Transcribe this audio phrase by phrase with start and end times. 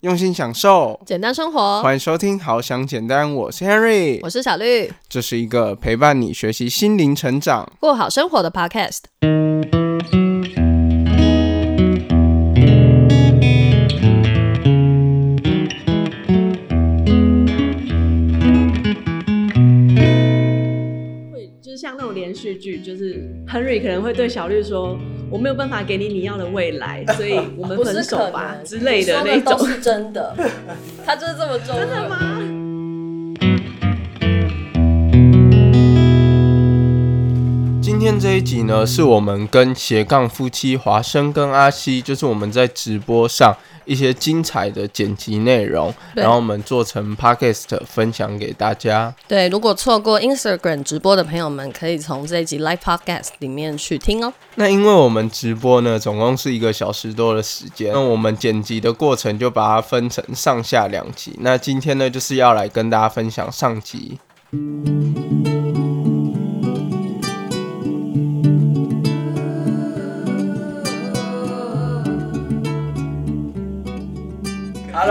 [0.00, 1.82] 用心享受，简单生活。
[1.82, 4.90] 欢迎收听《好想简单》，我是 Henry，我是小绿。
[5.10, 9.49] 这是一个陪伴你学习心灵成长、过好生活的 Podcast。
[22.30, 24.96] 连续剧，就是 Henry 可能会对小绿说
[25.28, 29.58] ：“我没有办法给你你要的未来，所以我们 分手吧”之类的那种。
[29.58, 30.32] 都是真的，
[31.04, 31.74] 他就是这么做。
[31.74, 32.38] 真的吗？
[38.10, 49.14] 天这一集呢，是我们跟斜杠夫妻华生跟阿西，就是我们在直播上一些精彩的剪辑内容，然后我们做成 podcast 分享给大家。
[49.28, 54.32] 对，如果错过 Instagram 直播的朋友们，可以从这一集 Live Podcast 里面去听哦。
[54.56, 61.36] 那因为我们直播呢，总共是一个小时多的时间，那我们剪辑的过程就把它分成上下两集。
[61.38, 64.18] 那今天呢，就是要来跟大家分享上集。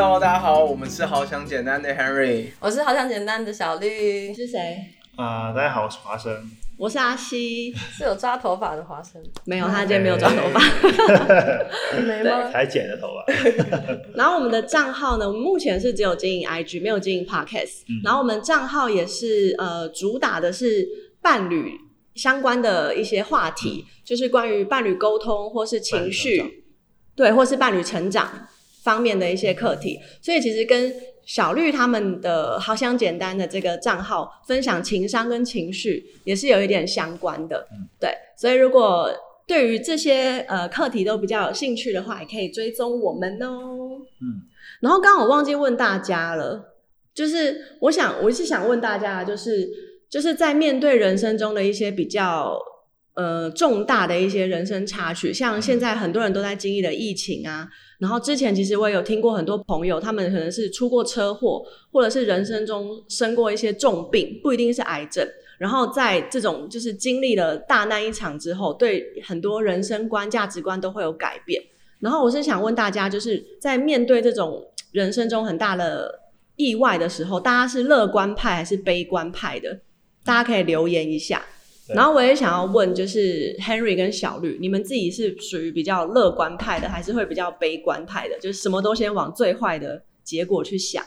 [0.02, 2.45] Hello，大家好，我们是好想简单的 Henry。
[2.61, 4.78] 我是好想简单的小绿你，是谁？
[5.17, 6.50] 啊、大家好，我是华生。
[6.78, 7.73] 我是阿西。
[7.73, 10.61] 是有抓头发的华生，没有，他今天没有抓头发。
[12.02, 12.47] 没吗？
[12.50, 13.33] 才剪的头发，
[14.16, 17.81] 然后我们的账号呢，我们目前是只有经营 IG，没有经营 Podcast。
[18.02, 20.88] 然后我们账号也是呃，主打的是
[21.22, 21.73] 伴侣
[22.16, 26.63] 相关的一些话题，就是关于伴侣沟通或是情绪，
[27.17, 28.47] 对，或是伴侣成长
[28.90, 30.00] 方面的一些课题。
[30.20, 30.92] 所以其实跟
[31.26, 37.68] 小绿他们的好想简单的这个账号分享情商跟情绪，也是有一点相关的。
[38.00, 39.09] 对，所以如果
[39.46, 44.02] 对于这些呃课题都比较有兴趣的话，也可以追踪我们哦。
[44.22, 44.26] 嗯，
[44.81, 46.74] 然后刚刚我忘记问大家了，
[47.14, 49.70] 就是我想我是想问大家，就是
[50.09, 52.59] 就是在面对人生中的一些比较
[53.16, 57.68] 呃重大的一些人生插曲，像现在很多人都在经历的疫情啊，
[58.00, 65.28] 然后之前其实我也有听过很多朋友，他们可能是出过车祸，或者是人生中生过一些重病，不一定是癌症。
[65.58, 71.62] 然后在这种就是经历了大难一场之后，对很多人生观、价值观都会有改变。
[72.00, 76.22] 然后我是想问大家，就是在面对这种人生中很大的
[76.56, 79.81] 意外的时候，大家是乐观派还是悲观派的？
[80.24, 81.46] 大家可以留言一下。
[81.89, 88.38] 对然后我也想要问，就是 Henry 跟小绿，你们自己是属于比较乐观派的，还是会比较悲观派的？
[88.39, 91.03] 就是什么都先往最坏的结果去想。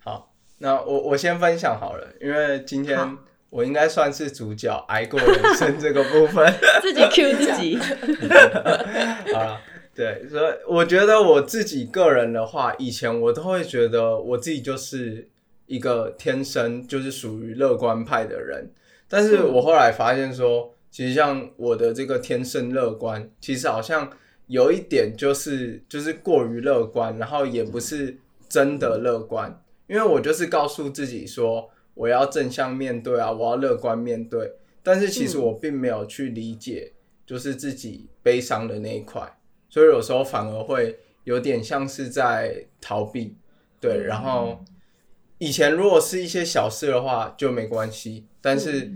[0.00, 2.98] 好，那我我先分享好了，因为今天
[3.50, 6.52] 我应该算是主角，挨过人生这个部分。
[6.82, 7.78] 自己 Q 自己，
[9.32, 9.60] 好了，
[9.94, 15.28] 对，所以我觉得我自己个人的话，以前我都会觉得我自己就是
[15.66, 18.72] 一个天生就是属于乐观派的人，
[19.10, 24.10] 但是我后来发现说，其实像我的这个天生乐观，其实好像
[24.46, 28.16] 有一点就是就是过于乐观，然后也不是
[28.48, 36.92] 真的乐观，因为我就是告诉自己说我要正向面对啊，我要乐观面对，但是其实我并没有去理解。
[37.26, 39.22] 就是自己悲伤的那一块，
[39.68, 43.36] 所以有时候反而会有点像是在逃避，
[43.80, 44.02] 对。
[44.04, 44.58] 然后
[45.40, 48.92] 以前如果是一些小事的话就没关系，但是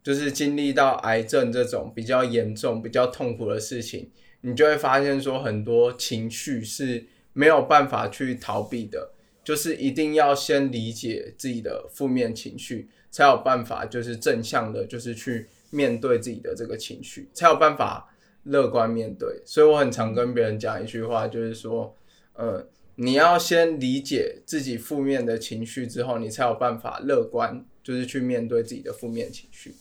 [0.00, 4.08] 就是经历到癌症这种比较严重、比较痛苦的事情，
[4.42, 9.10] 你就会发现说很多情绪是没有办法去逃避的，
[9.42, 19.42] 就是一定要先理解自己的负面情绪，才有办法就是正向的，就是去面对自己的这个情绪，才有办法乐观面对。
[19.44, 21.96] 所以我很常跟别人讲一句话，就是说，
[22.34, 22.64] 呃，
[23.00, 29.72] 你要先理解自己负面的情绪之后，你才有办法乐观，就是去面对自己的负面情绪。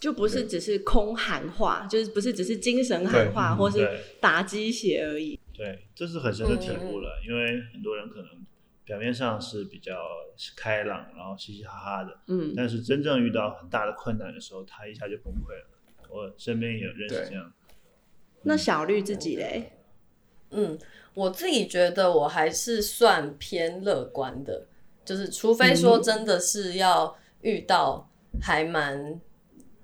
[0.00, 3.88] 就不是只是空喊话，就是不是只是精神喊话，或是
[4.20, 5.38] 打鸡血而已。
[5.52, 7.20] 对，这是很深的体悟了。
[7.24, 8.44] 因为很多人可能
[8.84, 9.96] 表面上是比较
[10.56, 15.68] 开朗，然后嘻嘻哈哈的，嗯，但是真正遇到很大的困难的时候，他一下就崩溃了。
[16.10, 17.52] 我身边也有认识这样，
[18.42, 19.72] 那小绿自己嘞？
[20.50, 20.78] 嗯，
[21.14, 24.66] 我自己觉得我还是算偏乐观的，
[25.04, 28.08] 就是除非说真的是要遇到
[28.40, 29.20] 还蛮。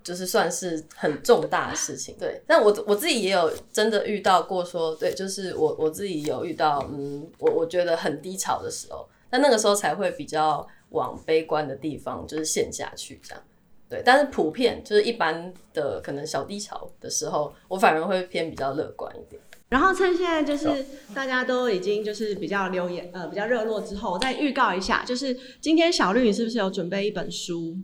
[0.05, 2.39] 就是算是很重大的事情，对。
[2.45, 13.43] 但我我自己也有真的遇到过说，对，就是我我自己有遇到，嗯，我我觉得很低潮的时候，但那个时候才会比较往悲观的地方就是陷下去这样。
[13.89, 19.41] 对，但是普遍就是一般的可能小低潮的时候，我反而会偏比较乐观一点。
[19.69, 27.75] 然后趁现在就是大家都已经就是比较留言呃比较热络之后，我再预告一下，就是今天小绿你是不是有准备一本书？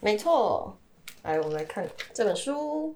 [0.00, 0.78] 没错，
[1.22, 2.94] 来我们来看这本书。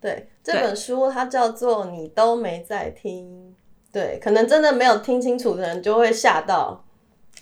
[0.00, 3.50] 对，这本书它叫做《你都没在听》。
[3.90, 6.84] 对，可能真的没有听清楚的人就会吓到，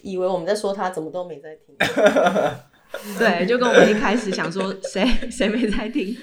[0.03, 1.75] 以为我们在说他怎么都没在听。
[3.19, 6.15] 对，就跟我们一开始想说谁谁没在听。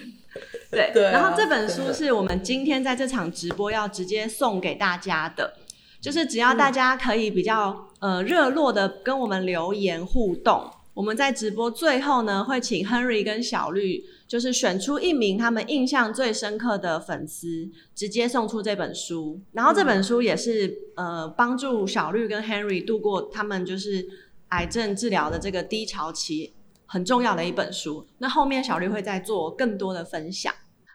[0.72, 5.54] 对，对啊然后这本书是我们今天在这场直播要直接送给大家的，
[6.00, 19.42] 就是只要大家可以比较呃热络的跟我们留言互动，我们在直播最后呢会请 Henry 跟小绿，就是选出一名他们印象最深刻的粉丝，直接送出这本书。
[19.54, 24.08] 然后这本书也是呃帮助小绿跟 Henry 度过他们就是
[24.50, 26.54] 癌症治疗的这个低潮期。
[26.92, 28.06] 很重要的一本书。
[28.18, 30.52] 那后面小绿会再做更多的分享。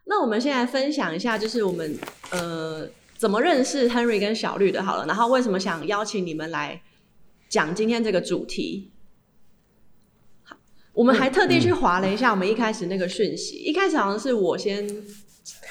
[0.07, 1.97] 那我们现在分享一下，就是我们
[2.33, 2.87] 呃
[3.17, 5.07] 怎么认识 Henry 跟小绿的，好了。
[5.07, 6.83] 然后为什么想邀请你们来
[7.49, 8.91] 讲今天这个主题？
[10.93, 14.87] 我们还特地去划了一下我们一开始那个讯息，一开始好像是我先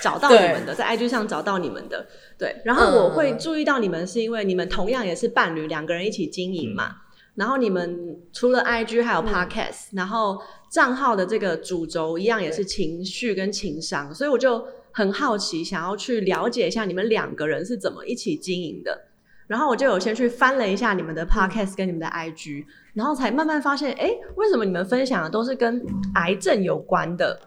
[0.02, 2.08] 找到你们的，在 IG 上找到你们的，
[2.40, 2.62] 对。
[2.66, 7.03] 然后我会注意到你们，是因为你们同样也是伴侣，两个人一起经营嘛。
[7.36, 10.40] 然后你们除了 IG 还有 Podcast，、然后
[10.70, 19.06] 账号的这个主轴一样也是情绪跟情商，所以我就很好奇，想要去了解一下你们两个人是怎么一起经营的。
[19.46, 25.86] 然后我就有先去翻了一下你们的 Podcast 跟你们的 IG，然后才慢慢发现，哎，为什么你们分享的都是跟
[26.16, 27.40] 癌症有关的？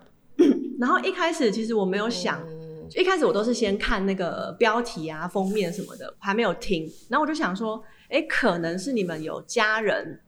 [0.79, 6.89] 然后一开始其实我没有想，嗯一开始我都是先看那个标题啊、封面什么的，还没有听。
[7.09, 10.21] 然后我就想说，哎，可能是你们有家人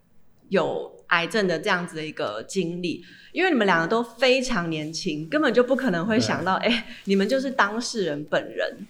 [0.48, 8.86] 有癌症的这样子的一个经历，因为你们两个都非常年轻，根本就不可能会想到，哎，你们就是当事人本人。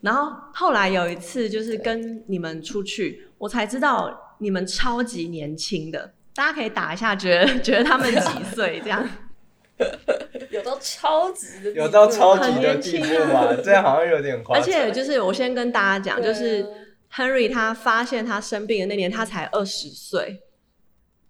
[0.00, 6.12] 然后后来有一次，就是跟你们出去，我才知道你们超级年轻的。
[6.34, 9.08] 大家可以打一下，觉得觉得他们几岁这样？
[10.50, 13.54] 有到超级的，有到超级很的地年轻步吗？
[13.64, 14.70] 这样好像有点夸张而。
[14.70, 16.64] 且就是我先跟大家讲，就是
[17.16, 20.42] Henry 他发现他生病的那年，他才二十岁，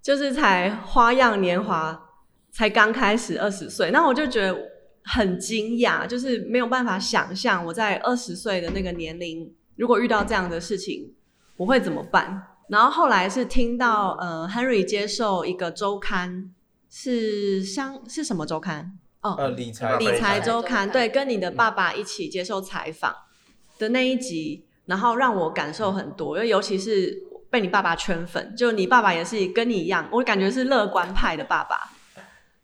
[0.01, 2.11] 就是才花样年华，
[2.51, 3.91] 才刚开始二十岁。
[3.91, 4.57] 那我就觉得
[5.05, 11.13] 很惊讶，就是没有办法想象我在二十岁的那个年龄，如果遇到这样的事情，
[11.59, 12.43] 我会怎么办？
[12.69, 16.51] 然后后来是听到呃 Henry 接受一个周刊，
[16.89, 18.99] 是相是什么周刊？
[19.21, 23.15] 哦，呃，理财理财周刊，理财周刊对，跟你的爸爸一起接受采访
[23.79, 31.77] 的那一集，然后让我感受很多，因为尤其是被你爸爸圈粉，就你爸爸也是跟你一样，我感觉是乐观派的爸爸。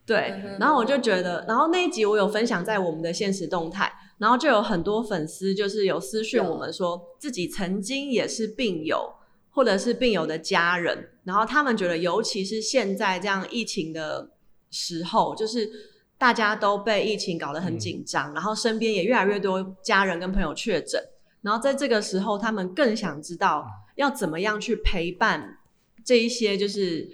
[0.07, 9.15] 对然后我就觉得，然后那一集我有分享在我们的现实动态，然后就有很多粉丝就是有私讯我们说，自己曾经也是病友，
[9.51, 14.29] 或者是病友的家人，然后他们觉得，尤其是现在这样疫情的
[14.73, 15.71] 时候，就是
[16.19, 21.01] 大家都被疫情搞得很紧张，然后身边也越来越多家人跟朋友确诊，
[21.43, 23.67] 然后在这个时候，他们更想知道
[23.97, 25.59] 要怎么样去陪伴
[26.05, 27.09] 这一些就是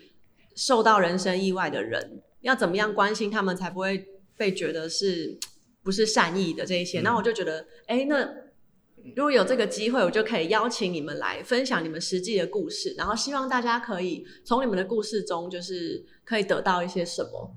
[0.55, 4.07] 受到人身意外的人，要怎么样关心他们，才不会
[4.37, 5.39] 被觉得是
[5.83, 7.01] 不是善意的这一些。
[7.01, 8.29] 那、我就觉得，哎，那
[9.15, 17.55] 如果有这个机会，我就可以邀请你们来分享你们实际的故事，然后希望大家可以从你们的故事中，就是可以得到一些什么。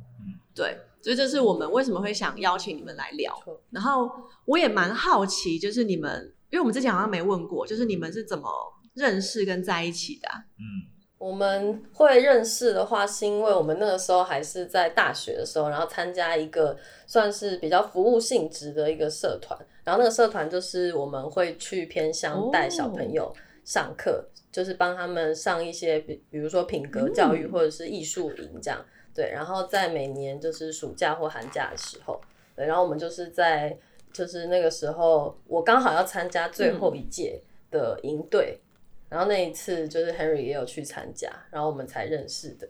[0.53, 3.33] 对，所以这是我们为什么会想邀请你们来聊。
[3.71, 4.11] 然后
[4.45, 8.49] 我也蛮好奇，就是你们，因为我们之前好像没问过，就是你们是怎么
[8.93, 23.31] 认识跟在一起的啊、嗯，我们会认识的话，是因为我们那个时候还是在大学的时候，然后参加一个算是比较服务性质的一个社团，然后那个社团就是我们会去偏乡带小朋友
[23.63, 32.19] 上课，就是帮他们上一些比比如说品格教育或者是艺术营这样，对，然后在每年就是暑假或寒假的时候，
[32.55, 33.77] 对，然后我们就是在
[34.11, 38.61] 就是那个时候，我刚好要参加最后一届的营队。
[39.09, 42.69] 然后那一次就是 Henry 也有去参加，然后我们才认识的。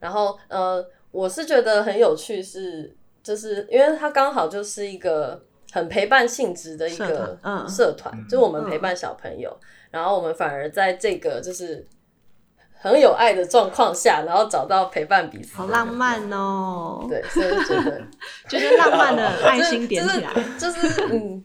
[0.00, 5.40] 然后呃，我是觉得很有趣是，就是因为他刚好就是一个
[5.70, 7.38] 很陪伴性质的一社个
[7.68, 9.56] 社团，就是我们陪伴小朋友，
[9.92, 11.86] 然后我们反而在这个就是
[12.90, 15.86] 很有爱的状况下，然后找到陪伴彼此，好浪。
[15.86, 17.06] 漫哦！
[17.08, 18.02] 对，所以就觉得
[18.48, 20.30] 就是浪漫的爱心点起来。
[20.58, 21.44] 就是就是嗯，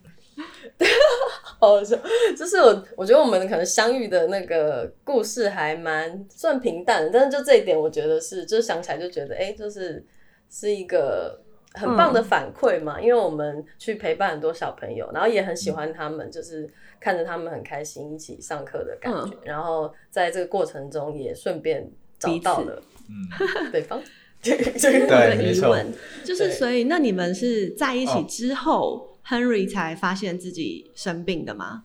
[1.59, 1.97] 好好笑。
[2.37, 10.05] 就是我我觉得我们可能相遇的那个故事还蛮算平淡的，但是就这一点，我觉得是就是想起来就觉得，哎、就是
[10.49, 11.40] 是一个
[11.73, 24.01] 很棒的反馈嘛，因为我们去陪伴很多小朋友，然后也很喜欢他们，就是看着他们很开心一起上课的感觉，然后在这个过程中也顺便找到了嗯， 对方。
[24.41, 25.93] 这对个没错疑问。
[26.25, 28.25] 就是，所以那你们是在一起哦。
[28.27, 31.83] 之后、h e n r y 才发现自己生病的吗？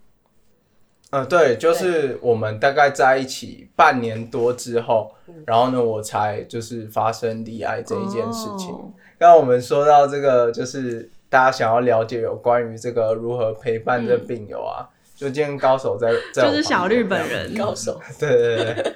[1.10, 5.14] 嗯，对，就是我们大概在一起半年多之后，
[5.46, 8.70] 然后呢，我才就是发生离癌这一件事情。
[8.70, 18.74] 哦刚刚我们说到这个，就是大家想要了解有关于这个如何陪伴这病友啊，就今天高手在，在就是小绿本，人，高手，对对对。
[18.74, 18.92] 对，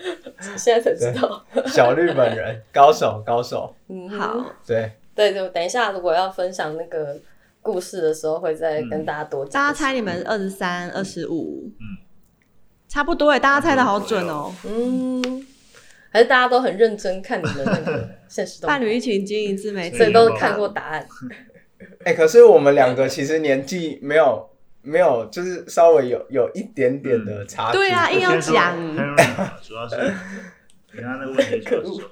[0.57, 1.45] 现在才知道。
[1.67, 7.19] 小绿本人，高手高手，嗯，好，对，对对，等一下如果要分享那个
[7.61, 9.53] 故事的时候，会再跟大家多讲。
[9.53, 12.01] 大家猜你们二十三、二十五，嗯，
[12.89, 14.51] 差不多哎，大家猜的好准哦。
[14.65, 15.47] 嗯，
[16.11, 21.07] 还是大家都很认真看你们那个 现实动态伴侣一起经营自媒体，所以都看过答案。
[22.05, 24.51] 哎、可是我们两个其实年纪没有
[24.83, 27.79] 没有，就是稍微有有一点点的差距。
[27.79, 28.77] 对啊硬要讲
[29.63, 29.97] 主要是
[30.93, 32.03] 你刚刚那个问题就是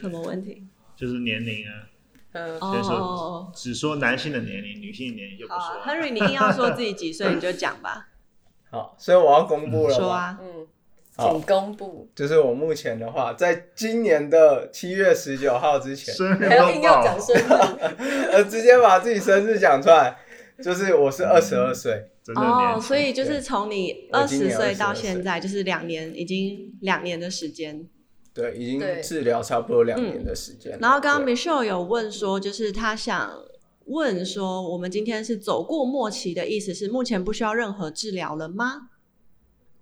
[0.00, 0.62] 什么问题？
[0.96, 1.88] 就是年龄啊，
[2.32, 5.80] 嗯， 哦，只说男性的年龄，女性的年龄就不说。
[5.84, 8.08] ，Henry，你硬要说自己几岁，你就讲吧，
[8.70, 9.96] 好，所以我要公布了吗？
[9.96, 10.66] 说啊，嗯，好
[11.18, 20.16] 请公布，就是我目前的话，在今年的七月十九号之前，生日还要硬要报讲生日， 呃，直接把自己生日讲出来，
[20.62, 27.86] 就是我是二十二岁，哦，所以就是从你二十岁到22现在，就是两年，已经两年的时间。
[28.34, 33.32] 对，已经治疗差不多两年的时间了、然后刚刚 Michelle 有问说，就是他想
[33.86, 38.90] 问说，我们今天是走过末期的意思是目前不需要任何治疗了吗？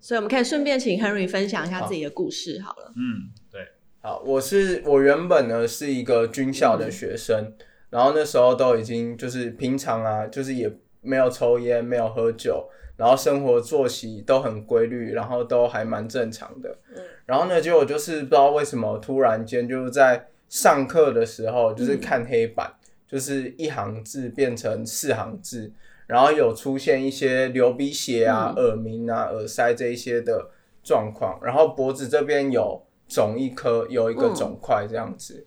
[0.05, 2.93] 所以我们可以顺便请 Henry 分享一下自己的故事好了。
[2.95, 3.67] 嗯，对，
[4.03, 7.55] 好，我是我原本呢是一个军校的学生，
[7.89, 10.71] 然后那时候都已经就是平常啊，就是也
[11.01, 12.69] 没有抽烟，没有喝酒，
[12.99, 16.77] 然后生活作息都很规律，然后都还蛮正常的。
[17.25, 22.71] 然后呢，结果就是不知道为什么突然间就是在上课的时候，就是看黑板，
[23.09, 25.73] 就是一行字变成四行字，
[26.07, 30.51] 然后有出现一些流鼻血啊、耳鸣啊、耳塞这一些的
[30.83, 35.47] 状况，然后脖子这边有肿一颗，有一个肿块这样子，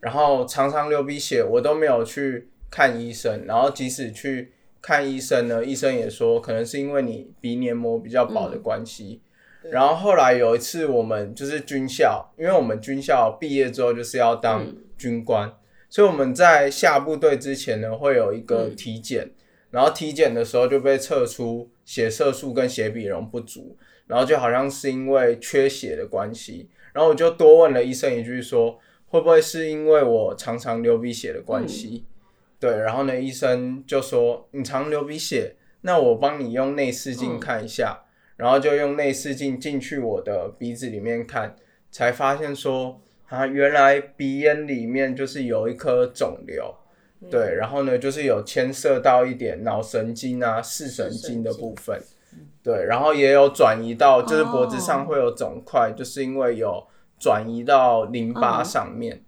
[0.00, 9.20] 然后常常流鼻血，我都没有去看医生，然后即使去看医生呢，医生也说可能是因为你鼻黏膜比较薄的关系。
[9.70, 14.64] 然后后来有一次，我们就是军校，因为我们军校毕业之后就是要当
[14.96, 15.52] 军官，
[15.90, 19.32] 所以我们在下部队之前呢，会有一个体检，
[19.70, 32.04] 然后体检的时候就被测出血色素跟血比容不足，然后就好像是因为缺血的关系，然后我就多问了医生一句说，会不会是因为我常常流鼻血的关系？
[32.60, 38.04] 对，然后呢，医生就说你常流鼻血，那我帮你用内视镜看一下。
[38.36, 41.56] 然后就用内视镜进去我的鼻子里面看，
[41.90, 46.72] 才发现说啊，原来鼻咽里面就是有一颗肿瘤，
[47.30, 52.00] 对，然后呢，就是有牵涉到一点脑神经啊、视神经的部分，
[52.62, 56.86] 对，然后也有转移到就是脖子上会有肿块，就是因为有
[57.18, 59.22] 转移到淋巴上面，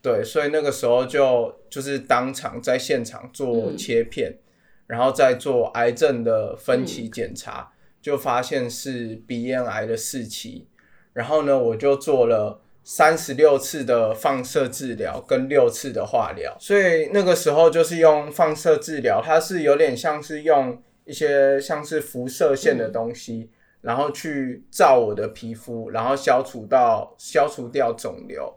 [0.00, 4.38] 对，所以那个时候就就是当场在现场做切片，
[4.86, 7.70] 然后再做癌症的分期检查。
[8.02, 10.66] 就发现是鼻咽癌的四期，
[11.12, 28.52] 然后呢，我就做了三十六次的放射治疗跟六次的化疗，所以那个时候就是用放射治疗，它是有点像是用一些像是辐射线的东西，然后去照我的皮肤，然后消除到消除掉肿瘤，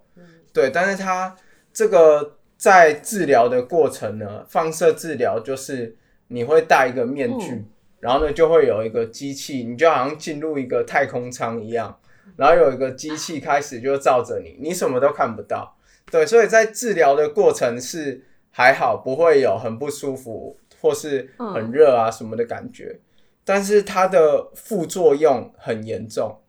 [0.53, 1.35] 对，但是它
[1.71, 5.95] 这个在治疗的过程呢，放射治疗就是
[6.27, 7.65] 你会戴一个面具。
[8.01, 11.97] 然后呢，就会有一个机器，你就好像进入一个太空舱一样，
[12.35, 15.77] 然后有一个机器开始就照着你，你什么都看不到。
[16.11, 22.99] 对，所以在治疗的过程是还好，不会有很不舒服或是很热啊什么的感觉。
[23.43, 26.39] 但是它的副作用很严重，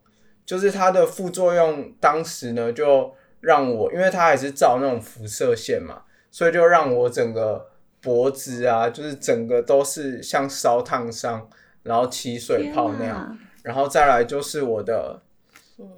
[0.45, 7.67] 就是它的副作用当时呢就让我，因为它还是照那种辐射线嘛，所以就让我整个。
[7.99, 11.49] 脖子啊，就是整个都是像烧烫伤，
[11.83, 15.19] 然后起水泡那样，然后再来就是我的，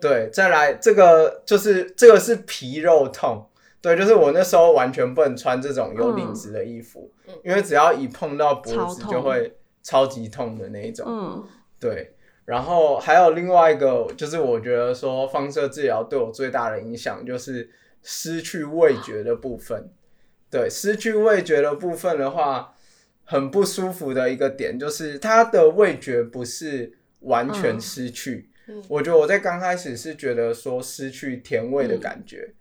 [0.02, 3.50] 对，再来这个就是这个是皮肉痛，
[3.82, 11.44] 对，就是我那时候完全不能穿这种有领子的衣服，嗯、因为只要一碰到脖子就会超级痛的那一种，嗯，
[11.80, 12.14] 对。
[12.46, 17.70] 然后还有另外一个，就是我觉得说放射治疗对我最大的影响就是
[18.02, 19.92] 失去味觉的部分。
[20.50, 22.74] 对，失去味觉的部分的话，
[23.24, 28.50] 很不舒服的一个点就是它的味觉不是完全失去。
[28.50, 28.54] 嗯
[28.88, 32.54] 我觉得我在刚开始是觉得说失去甜味的感觉，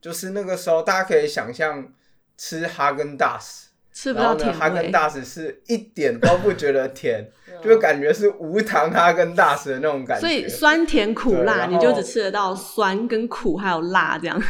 [0.00, 1.92] 就是那个时候大家可以想象
[2.36, 4.60] 吃哈根达斯，吃不然后呢，到甜味。
[4.60, 7.28] 哈根达斯是一点都不觉得甜，
[7.62, 10.26] 就感觉是无糖哈根达斯的那种感觉。
[10.26, 14.40] 所以酸甜苦辣，你就只吃得到酸跟苦还有辣这样。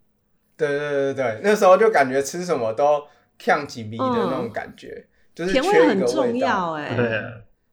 [0.56, 3.02] 对对对对对，那时候就感觉吃什么都
[3.38, 7.32] 呛几米的那种感觉，就是甜缺一个很重味道要哎、对啊，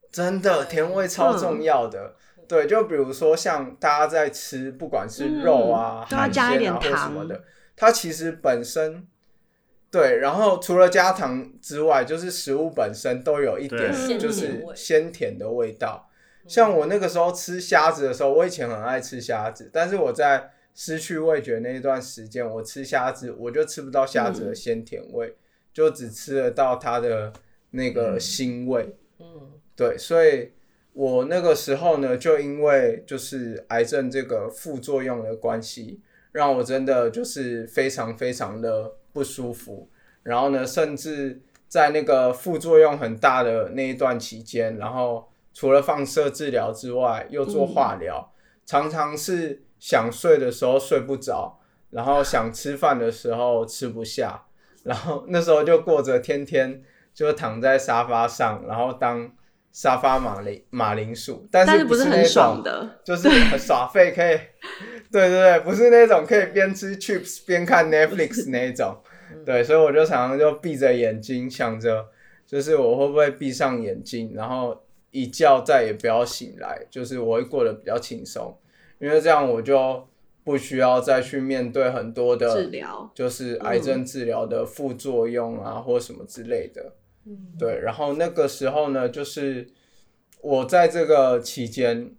[0.09, 2.15] 真的甜味超重要的。
[2.47, 7.43] 对，就比如说像大家在吃，不管是肉啊、嗯都要海加一点鲜啊或什糖么的，
[7.75, 9.07] 它其实本身
[9.91, 16.09] 对，然后除了加糖之外，就是食物本身都有一点就是鲜甜味鲜甜的味道。
[16.47, 25.35] 像我那个时候吃虾子的时候，我以前很爱吃虾子，但是我在失去味觉那一段时间，我吃虾子我就吃不到虾子的鲜甜味，
[25.73, 27.33] 就只吃得到它的
[27.71, 28.95] 那个腥味。
[29.19, 29.25] 嗯
[29.75, 30.53] 对，所以
[30.97, 36.01] 我那个时候呢，就因为就是癌症这个副作用的关系，
[36.31, 39.87] 让我真的就是非常非常的不舒服。
[40.23, 48.33] 然后呢，甚至在那个副作用很大的那一段期间，然后除了放射治疗之外，又做化疗，
[48.65, 51.59] 常常是想睡的时候睡不着，
[51.91, 54.45] 然后想吃饭的时候吃不下，
[54.81, 56.81] 然后那时候就过着天天
[57.13, 59.31] 就躺在沙发上，然后当
[59.77, 62.99] 沙发马铃马铃薯，但是不是那很爽种的。
[63.03, 64.35] 就是很耍废，可以，
[65.11, 68.97] 对对对，不是那种可以边吃 chips 边看 Netflix 那一种，
[69.45, 72.07] 对，所以我就常常就闭着眼睛想着，
[72.47, 74.81] 就是我会不会闭上眼睛，然后
[75.11, 78.57] 一觉再也不要醒来，就是我会过得比较轻松，
[78.97, 80.07] 因为这样我就
[80.43, 86.93] 不需要再去面对很多治的，疗，就是癌症治疗的副作用啊，或什么之类的。
[87.59, 89.67] 对，然后那个时候呢，就是
[90.41, 92.11] 我在这个期间，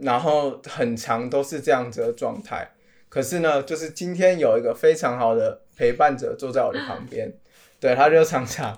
[0.00, 2.70] 然后很长都是这样子的状态。
[3.08, 7.32] 可是呢，就是今天有一个非常好的陪伴者坐在我的旁边，
[7.78, 8.76] 对，他就常常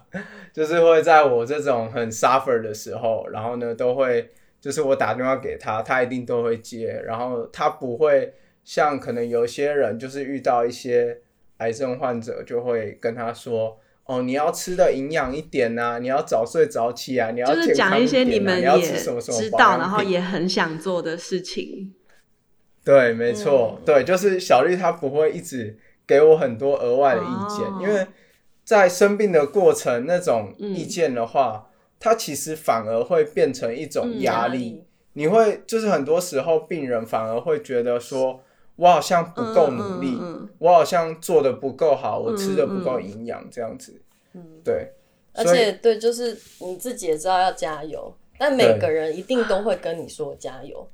[0.53, 11.21] 就是会在我这种很 suffer 的时候，然后呢都会就是我打电话给他，他一定都会接，然后他不会像可能有些人就是遇到一些
[11.59, 13.79] 癌症患者就会跟他说。
[14.05, 18.69] 哦，你要吃的营养一点呐、你要早睡早起啊，你要就是讲一些你们也
[19.21, 21.95] 知道，然后也很想做的事情。
[22.85, 28.07] 对，没错，嗯对，就是小绿她不会一直给我很多额外的意见，哦因为
[28.65, 34.85] 在生病的过程，那种嗯意见的话，它其实反而会变成一种嗯压力。
[35.15, 38.43] 你会就是很多时候病人反而会觉得说，
[38.77, 44.01] 我好像不够努力，嗯嗯嗯我好像做的不够好，我吃的不够营养，这样子。
[44.35, 44.93] 嗯，对，
[45.35, 50.89] 而且对，就是你自己也知道要加油，但每个人一定都会跟你说加油。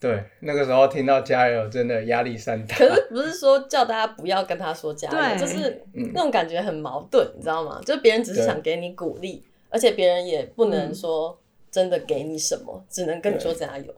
[0.00, 2.76] 对，那个时候听到加油，真的压力山大。
[2.76, 7.80] 可是不是说叫大家不要跟他说加油，就是嗯那种感觉很矛盾，你知道吗？
[7.84, 11.36] 就是别人只是想给你鼓励，而且别人也不能嗯说
[11.70, 13.92] 真的给你什么，只能跟你说加油。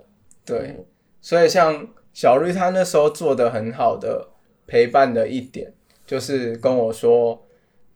[0.45, 0.85] 对，嗯
[1.21, 4.29] 所以像小绿他那时候做的很好的
[4.66, 5.73] 陪伴的一点，
[6.07, 7.46] 就是跟我说，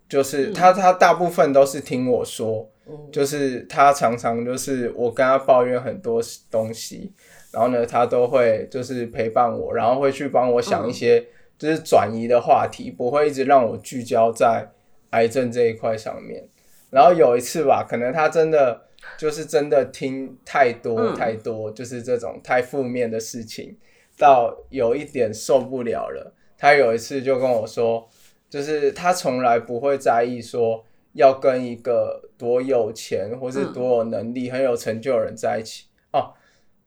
[0.08, 7.12] 就是他他大部分都是听我说，嗯就是他常常就是我跟他抱怨很多东西，
[7.50, 11.26] 然后呢，他都会就是陪伴我，然后会去帮我想一些
[11.58, 14.70] 就是转移的话题，不会一直让我聚焦在
[15.10, 16.48] 癌症这一块上面。
[16.90, 18.82] 然后有一次吧，可能他真的
[19.18, 21.14] 就是真的听太多嗯。
[21.16, 23.76] 太多，就是这种太负面的事情，
[24.16, 26.34] 到有一点受不了了。
[26.56, 28.08] 他有一次就跟我说，
[28.48, 36.32] 就是他从来不会在意说要跟一个多有钱或是多有能力、很有成就的人在一起哦。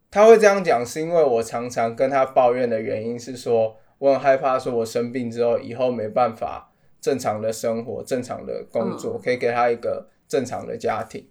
[0.09, 11.27] 他会这样讲，是因为我常常跟他抱怨的原因是说，我很害怕说我生病之后以后没办法正常的生活、正常的工作，可以给他一个正常的家庭。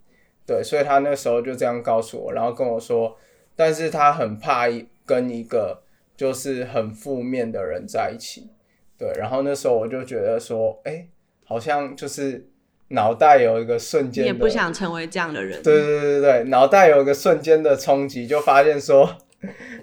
[0.47, 3.17] 对，所以他那时候就这样告诉我，然后跟我说，
[3.57, 5.83] 但是他很怕一跟一个
[6.17, 8.51] 就是很负面的人在一起。
[8.99, 11.07] 对，然后那时候我就觉得说，哎、
[11.45, 12.49] 好像就是
[12.89, 15.63] 脑袋有一个瞬间的，也不想成为这样的人。
[15.63, 19.19] 对对对对对，脑袋有一个瞬间的冲击，就发现说，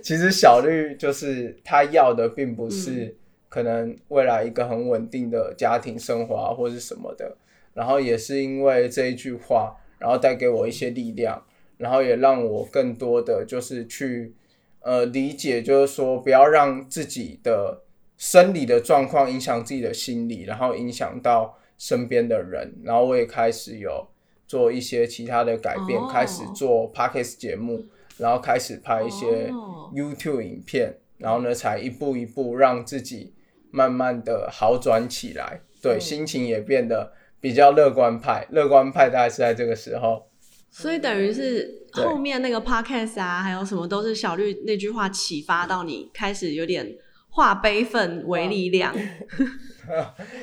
[0.01, 3.15] 其实小绿就是他要的，并不是
[3.49, 7.37] 可能未来一个很稳定的家庭生活啊，或是什么的。
[7.75, 11.43] 然后也是因为这一句话，然后带给我一些力量，
[11.77, 14.33] 然后也让我更多的就是去
[14.83, 17.81] 呃理解，就是说不要让自己的
[18.17, 24.07] 生理的状况影响自己的心理，然后影响到身边的人，然后我也开始有
[24.47, 26.09] 做一些其他的改变，哦。
[26.11, 27.83] 开始做 podcast 节目，
[28.17, 29.91] 然后开始拍一些哦。
[29.93, 33.33] YouTube 影片，然后呢，才一步一步让自己
[33.71, 38.47] 慢慢的好转起来，对，嗯心情也变得比较乐观派。
[38.51, 40.27] 乐观派大概是在这个时候，
[40.73, 46.95] 所以等于是后面那个 podcast 啊，还有什么都是小绿那句话启发到你，开始有点
[47.29, 48.91] 化悲愤为力量。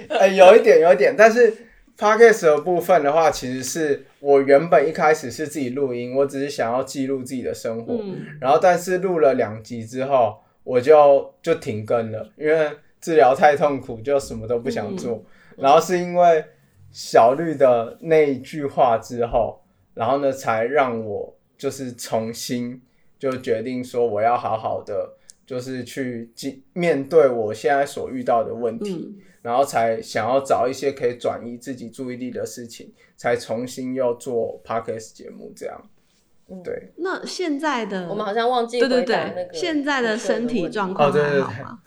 [0.08, 1.52] 呃， 有一点，有一点，但是
[1.98, 15.24] podcast 的部分的话，其实是我原本一开始是自己录音，我只是想要记录自己的生活，嗯，然后但是录了两集之后，我就就停更了，因为治疗太痛苦，就什么都不想做。
[15.56, 16.44] 然后是因为
[16.92, 19.59] 小绿的那一句话之后，
[19.94, 22.80] 然后呢，才让我就是重新
[23.18, 25.14] 就决定说，我要好好的
[25.46, 29.14] 就是去经面对我现在所遇到的问题。
[29.18, 35.82] 嗯然后才想要找一些可以转移自己注意力的事情，才重新又做 podcast 节目这样。
[36.50, 41.78] 嗯对，那现在的我们好像忘记对对对，现在的身体状哦况对对对还好吗？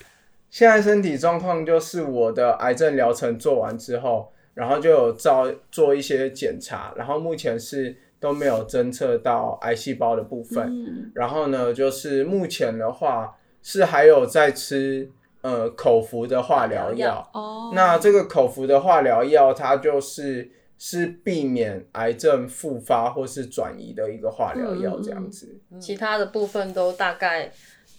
[0.49, 10.67] 现在身体状况就是我的癌症疗程做完之后，然后就有照做一些检查，然后目前是都没有侦测到癌细胞的部分。
[10.67, 15.09] 嗯然后呢，就是目前的话是还有在吃
[15.41, 17.29] 呃口服的化疗化疗药。
[17.33, 25.59] 哦，那这个口服的化疗药，它就是是避免癌症复发或是转移的一个化疗药，这样子。
[25.79, 27.51] 其他的部分都大概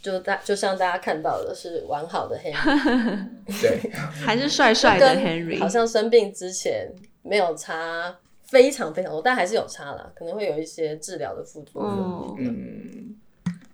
[0.05, 3.27] 就大就像大家看到的是完好的 Henry，
[3.63, 3.91] 对，
[4.23, 11.91] 还是帅帅的跟 Henry，好像生病之前没有差非常非常多，但还是有差啦，可能会有一些治疗的副作用。
[11.91, 13.17] 哦，嗯。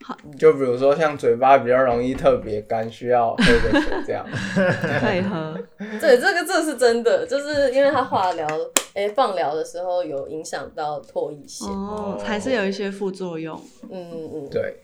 [0.03, 4.25] 好，就比如说像嘴巴比较容易特别干，需要喝个水这样。
[4.99, 5.55] 可以喝。
[6.01, 8.49] 对，这个这是真的，就是因为他化疗，
[8.95, 13.61] 哎、放疗的时候有影响到唾液腺，哦，还是有一些副作用。
[13.90, 14.81] 嗯嗯嗯，对，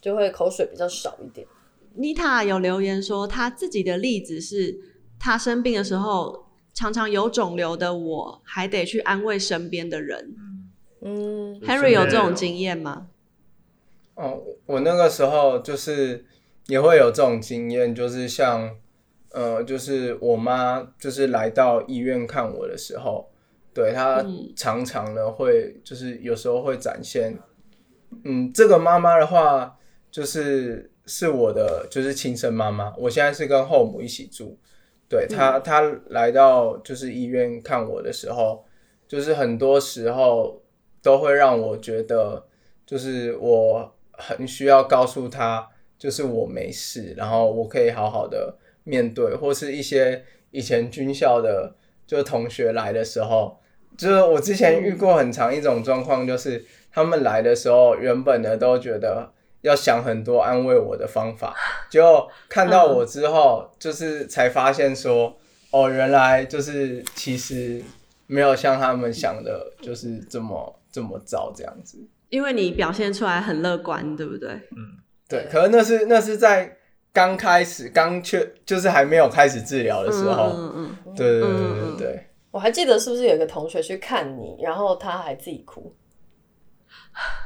[0.00, 1.46] 就会口水比较少一点。
[1.94, 4.78] 妮塔有留言说，她自己的例子是，
[5.18, 10.34] 她生病的时候，常常有肿瘤的我，还得去安慰身边的人。
[11.02, 13.08] 嗯，Henry 有这种经验吗？
[14.14, 16.24] 哦，我那个时候就是
[16.66, 18.76] 也会有这种经验，就是像
[19.32, 23.30] 呃，就是我妈就是来到医院看我的时候，
[23.72, 27.38] 对她嗯常常呢会就是有时候会展现，
[28.24, 29.78] 嗯，这个妈妈的话
[30.10, 34.56] 就是是我的就是亲生妈妈，我现在是跟后母一起住，
[35.08, 38.64] 对她她来到就是医院看我的时候，
[39.06, 40.62] 就是很多时候
[41.02, 42.46] 都会让我觉得，
[42.86, 45.68] 就是我很需要告诉她，
[45.98, 51.74] 就是我没事，然后我可以好好的面对，或是一些以前军校的
[52.06, 53.58] 就同学来的时候，
[53.96, 61.54] 就是我之前遇过很长一种状况，就是他们来的时候，原本呢都觉得要想很多安慰我的方法，
[61.90, 65.36] 结果看到我之后，就是才发现说，
[65.70, 67.82] 哦，原来就是其实
[68.26, 71.98] 没有像他们想的，就是这么这么糟这样子。
[72.28, 74.48] 因为你表现出来很乐观，对不对？
[74.50, 76.76] 嗯，对可是那是那是在
[77.12, 81.96] 刚开始刚确就是还没有开始治疗的时候，嗯嗯嗯对对对对对。
[81.98, 82.26] 对。
[82.52, 85.94] 我还记得是不是有一个同学去看你，然后他还自己哭，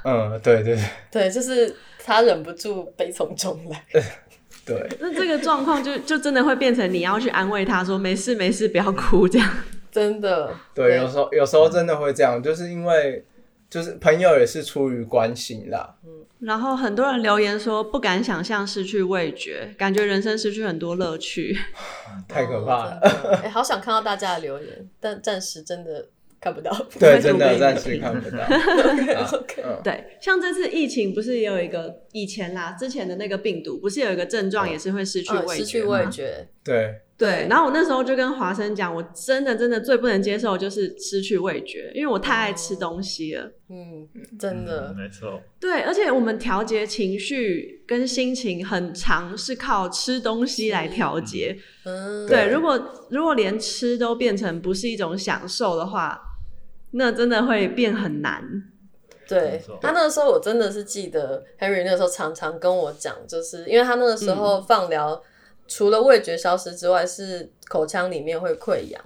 [0.04, 0.84] 嗯，对对对。
[1.10, 1.74] 对，就是
[2.04, 3.84] 他忍不住悲从中来。
[4.64, 4.98] 对，嗯。
[5.00, 9.50] 那这个状况就就真的会变成你要去安慰他说没事没事，不要哭这样。
[9.90, 13.24] 真的，对，有时候有时候真的会这样，就是因为
[13.70, 21.56] 就是朋友也是出于关心啦，嗯然后很多人留言说不敢想象失去味觉，感觉人生失去很多乐趣。
[22.28, 23.00] 太可怕了。
[23.42, 26.08] 哎、好想看到大家的留言，但暂时真的
[26.44, 26.70] 看不到。
[27.00, 28.38] 对，真的暂时看不到。
[28.44, 35.90] 啊 OK，嗯，对，像这次疫情不是也有一个以前啦，之前的那个病毒不是有一个症状也是会失去嗯，味失去觉吗？
[35.98, 43.50] 味觉，对，对，然后我那时候就跟华生讲，我真的真的最不能接受就是失去味觉，因为我太爱吃东西了。
[43.70, 44.06] 嗯，
[44.38, 51.56] 真的嗯，没错，对，而且我们调节情绪跟心情很长是靠吃东西来调节。
[51.84, 56.20] 嗯，对，如果如果连吃都变成不是一种享受的话，
[56.96, 58.42] 那真的会变很难。
[59.26, 65.22] 对他那个时候，我真的是记得 Henry 那个时候常常跟我讲，就是因为他那个时候放疗，
[65.66, 69.02] 除了味觉消失之外，是口腔里面会溃疡，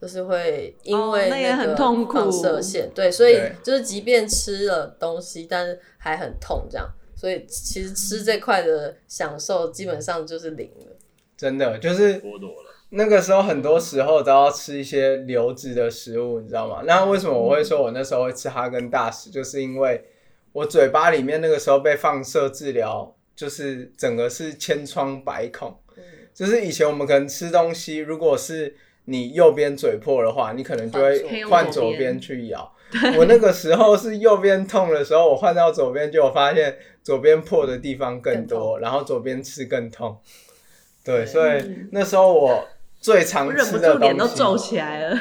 [0.00, 10.96] 就是会因为哦那也很个痛苦放射线，对，所以就是即便吃了东西，但是还很痛这样，所以其实吃这块的享受基本上就是零了。
[11.36, 12.71] 真的就是剥夺了。
[12.94, 16.82] 那个时候很多时候都要吃一些流质的食物，你知道吗？
[16.84, 20.04] 那为什么我会说我那时候会吃哈根达斯，就是因为
[20.52, 25.74] 我嘴巴里面那个时候被放射治疗，就是整个是千疮百孔。
[26.34, 28.74] 就是以前我们可能吃东西，如果是
[29.06, 32.74] 你右边嘴破的话，你可能就会换左边去咬。
[33.16, 40.18] 我那个时候是右边痛的时候，我换到左边，就我发现左边破的地方更多，然后左边吃更痛。
[41.04, 42.64] 对，所以那时候我
[43.02, 45.18] 最常吃的东西，脸都皱起来了。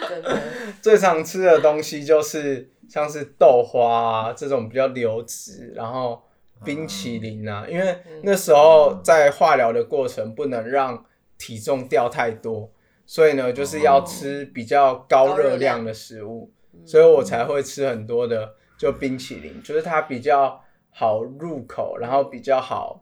[0.82, 6.22] 最常吃的东西就是像是豆花啊这种比较流质，然后
[6.62, 11.04] 冰淇淋啊，因为那时候在化疗的过程不能让
[11.38, 12.70] 体重掉太多，
[13.06, 16.52] 所以呢就是要吃比较高热量的食物，
[16.84, 23.00] 所以我才会吃很多的就冰淇淋，就是它比较好入口，然后比较好。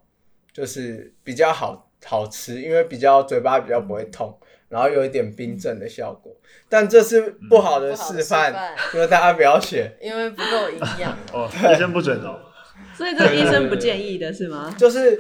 [0.55, 4.39] 就是比较好好吃，因为比较嘴巴比较不会痛，
[4.69, 6.35] 然后有一点冰镇的效果。
[6.69, 11.17] 但这是不好的示范，就是大家不要选， 因为不够营养。
[11.33, 12.41] 哦，医生不准哦。
[12.97, 14.75] 所以这个医生不建议的是吗？
[14.79, 15.19] 就是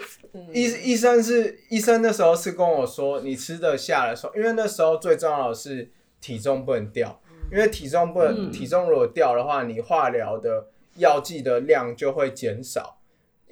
[0.52, 5.90] 医医生是医生那时候是跟我说，你吃得下的时候，因为那时候最重要的是
[6.20, 10.66] 体重不能掉，因为体重不能体重如果掉的话，你化疗的
[10.96, 12.98] 药剂的量就会减少。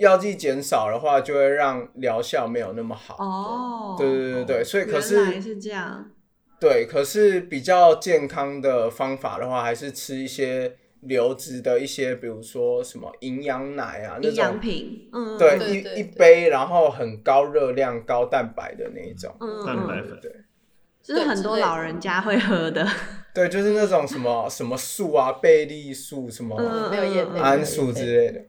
[0.00, 3.14] 药剂减少的话，就会让疗效没有那么好。
[3.18, 6.10] 哦，对对对对所以可是是这样。
[6.58, 15.08] 对，可是比较健康的方法的话，还是吃一些流质的一些，比如说什么营养奶啊，营养品。
[15.12, 19.34] 嗯，对，一一杯，然后很高热量、高蛋白的那一种。
[19.40, 20.18] 嗯，蛋白粉。
[20.20, 20.30] 对，
[21.02, 22.86] 就是很多老人家会喝的。
[23.32, 26.56] 对，就是那种什么什么素啊，贝利素什么，
[26.90, 28.44] 没有叶安素之类的。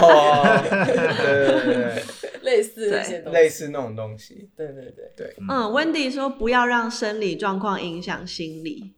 [0.00, 5.34] 哦，对对对，类似那些东西，类似那种东西，对对对对。
[5.48, 8.94] 嗯，Wendy 说不要让生理状况影响心理，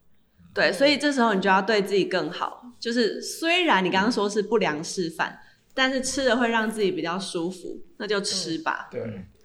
[0.53, 2.63] 对，所以这时候你就要对自己更好。
[2.79, 5.39] 就是虽然你刚刚说是不良示范，
[5.73, 8.89] 但是吃的会让自己比较舒服，那就吃吧。
[8.91, 9.01] 对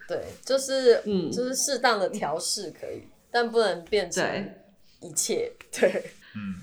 [0.08, 4.24] 对，就是嗯，就是适当的调试可以，但不能变成
[5.00, 5.52] 一切。
[5.72, 6.02] 对。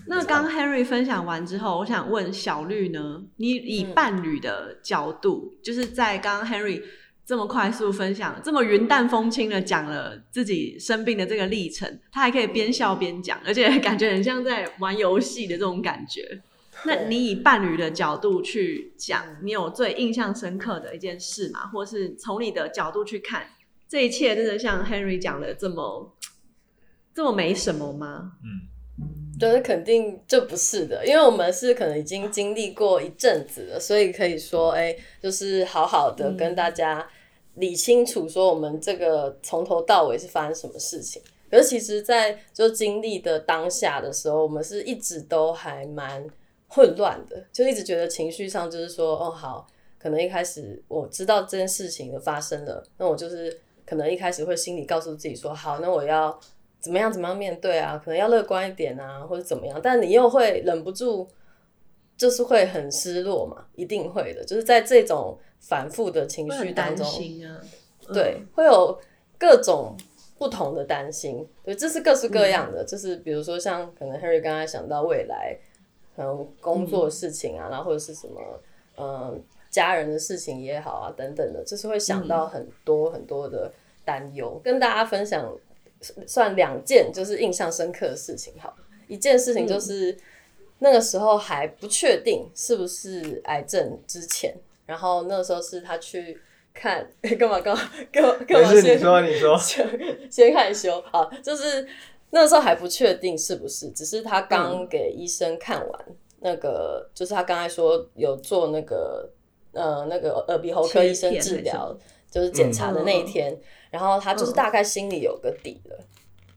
[0.06, 3.24] 那刚 Henry 分享完之后，我想问小绿呢？
[3.38, 6.82] 你以伴侣的角度，就是在刚刚 Henry
[7.26, 16.42] 这么快速分享、这么云淡风轻的讲了自己生病的这个历程，他还可以边笑边讲，而且感觉很像在玩游戏的这种感觉。
[16.86, 21.68] 那你以伴侣的角度去讲，你有最印象深刻的一件事吗？
[21.68, 23.48] 或是从你的角度去看，
[23.88, 26.14] 这一切真的像 Henry 讲的这么
[27.16, 28.34] 这么没什么吗？
[28.44, 28.70] 嗯。
[29.40, 37.08] 觉得肯定这不是的，因为我们是可能已经经历过一阵子了，所以可以说，哎，就是好好的跟大家
[37.56, 41.22] 理清楚，说我们这个从头到尾是发生什么事情。
[41.50, 46.26] 可是其实，在就经历的当下的时候，我们是一直都还蛮
[46.68, 49.68] 混乱的，就一直觉得情绪上就是说，哦，好，
[50.00, 56.40] 可能一开始我知道这件事情的发生了，那我就是可能一开始会心里告诉自己说，好，那我要。
[56.84, 57.10] 怎么样？
[57.10, 57.98] 怎么样面对啊？
[58.04, 59.80] 可能要乐观一点啊，或者怎么样？
[59.82, 61.26] 但你又会忍不住，
[62.18, 64.44] 就是会很失落嘛，一定会的。
[64.44, 67.08] 就是在这种反复的情绪当中，
[68.14, 69.00] 对，会有
[69.40, 69.96] 各种
[70.38, 71.48] 不同的担心。
[71.64, 72.84] 对，这是各式各样的。
[72.84, 75.58] 就是比如说，像可能 Harry 刚才想到未来，
[76.18, 78.42] 可能工作事情啊，然后或者是什么，
[78.98, 83.72] 嗯，家人的事情也好啊，等等的，就是会想到很多很多的
[84.04, 85.50] 担忧，跟大家分享。
[86.28, 88.76] 算两件就是印象深刻的事情，好，
[89.08, 90.18] 一件事情就是
[90.80, 94.54] 那个时候还不确定是不是癌症之前，
[94.86, 96.40] 然后那个时候是他去
[96.74, 97.08] 看，
[97.40, 98.70] 干嘛干嘛干嘛干嘛？
[98.74, 99.58] 先你说你说，
[100.30, 101.88] 先害羞好，就是
[102.32, 106.06] 那个时候还不确定是不是，只是他刚给医生看完
[106.40, 109.30] 那个，就是他刚才说有做那个
[109.72, 111.96] 呃那个耳鼻喉科医生治疗，
[112.34, 113.56] 就是检查的那一天。
[113.92, 115.96] 然后他就是大概心里有个底了，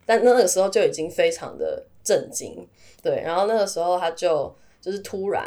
[0.06, 2.66] 但那个时候就已经非常的震惊，
[3.02, 3.20] 对。
[3.20, 5.44] 然后那个时候他就就是突然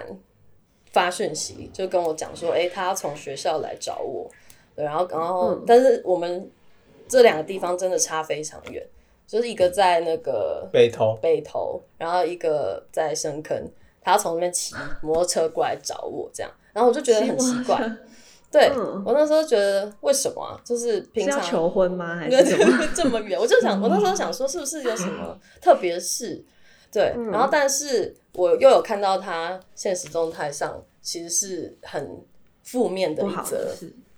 [0.92, 4.30] 发讯息，就跟我讲说，哎，他要从学校来找我，
[4.76, 4.86] 对。
[4.86, 6.48] 然后，然后，但是我们
[7.08, 8.86] 这两个地方真的差非常远，
[9.26, 13.68] 就是一个在那个北头，北头，然后一个在深坑，
[14.00, 16.52] 他要从那边骑摩托车过来找我，这样。
[16.72, 17.78] 然后我就觉得很奇 怪。
[18.52, 18.72] 对
[19.06, 20.60] 我那时候觉得为什么啊？
[20.64, 22.16] 就是平常求婚吗？
[22.18, 22.58] 还是
[22.96, 23.40] 这么远？
[23.40, 26.44] 我就想，我那时候想说，是不是有什么特别事？
[26.92, 32.20] 对，然后但是我又有看到他现实状态上其实是很
[32.64, 33.72] 负面的一则，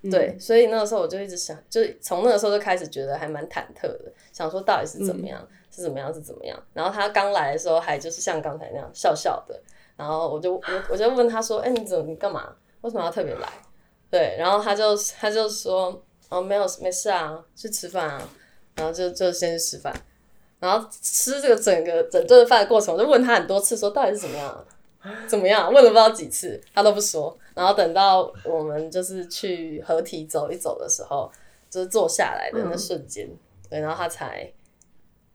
[0.10, 6.58] 对，所以那个时候我就一直想，就是从那个时候就开始觉得还蛮忐忑的，想说到底是怎么样，是怎么样，是怎么样。
[6.74, 9.62] 然后他刚来的时候还就是像刚才那样笑笑的，
[9.98, 12.56] 然后我就我我就问他说：“哎、你怎么你干嘛？
[12.80, 13.50] 为什么要特别来？”
[14.12, 18.30] 对，然后他就他就说：“哦，没有没事啊，去吃饭啊。”
[18.76, 19.94] 然后就就先去吃饭，
[20.60, 24.66] 然后吃这个整个整顿饭的过程，我就问他很多次说到底是怎么样
[25.02, 25.72] 啊、怎么样？
[25.72, 27.38] 问了不知道几次，他都不说。
[27.54, 31.30] 然后等到我们就是去合体走一走的时候，
[31.70, 33.30] 就是坐下来的那瞬间，
[33.70, 34.52] 对，然后他才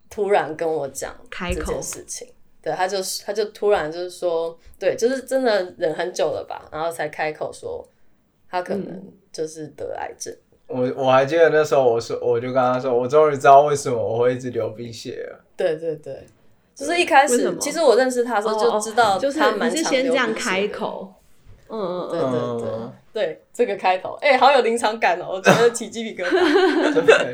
[0.08, 1.14] 突然跟我讲
[1.52, 2.26] 这件事情。
[2.62, 7.86] 对，他就他就突然就是说，对，就是真的忍很久了吧，然后才开口说
[8.50, 10.34] 他可能就是得癌症。
[10.68, 15.44] 我我还记得那时候，我说我就跟他说，我终于知道为什么我会一直流鼻血了。
[15.56, 16.26] 对对对，
[16.74, 21.14] 就是一开始为什么，其实我认识他的时候就知道哦就是他蛮你是常先这样鼻血的开口，
[21.68, 26.32] 嗯嗯对嗯，对对、嗯对，这个开头，哎、好有临场感哦，我觉得起鸡皮疙瘩。
[27.06, 27.32] 对，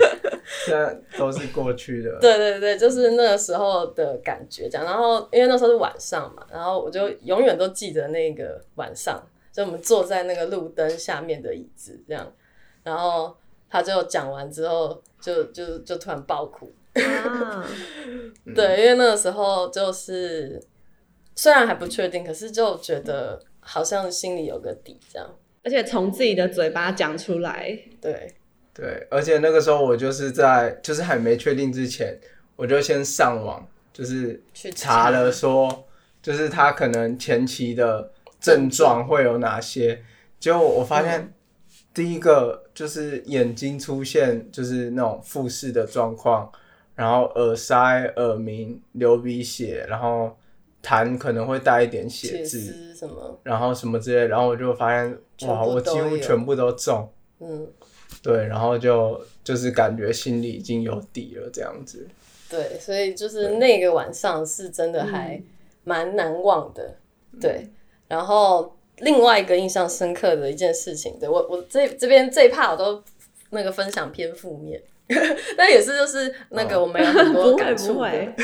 [0.67, 2.19] 现在都是过去的。
[2.21, 4.87] 对对对，就是那个时候的感觉这样。
[4.87, 9.21] 然后因为那时候是晚上嘛，然后我就永远都记得那个晚上，
[9.53, 12.33] 就我们坐在那个路灯下面的椅子这样，
[12.83, 13.37] 然后
[13.69, 16.75] 他就讲完之后，就就就突然爆哭。
[16.95, 17.65] 啊，
[18.55, 20.61] 对，因为那个时候就是
[21.37, 25.29] 虽然还不确定，可是就觉得好像心里有个底这样。
[25.65, 28.35] 而且从自己的嘴巴讲出来，对，
[28.75, 32.19] 对，而且那个时候我就是在就是还没确定之前，
[32.57, 35.87] 我就先上网，就是去查了说，
[36.21, 38.11] 就是他可能前期的
[38.43, 40.03] 症状会有哪些。
[40.39, 41.33] 结果我发现
[41.95, 46.51] 第一个就是眼睛出现就是那种复视的状况，
[46.97, 50.37] 然后耳塞、耳鸣、流鼻血，然后
[50.83, 57.09] 痰可能会带一点血血渍，丝什么，然后什么之类，然后我就发现哇，我几乎全部都中。
[57.39, 57.69] 嗯，
[58.23, 62.09] 对，然后就就是感觉心里已经有底了，这样子。
[62.49, 65.41] 对，所以就是那个晚上是真的还
[65.85, 66.97] 蛮难忘的。
[67.41, 67.67] 对，
[68.13, 73.03] 然后另外一个印象深刻的一件事情，对我我这这边这一 part 我都
[73.49, 74.79] 那个分享偏负面，
[75.57, 78.35] 但也是就是那个我们有很多感触的不会，